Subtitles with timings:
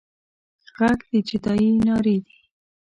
[0.77, 2.37] غږ د جدايي نارې دي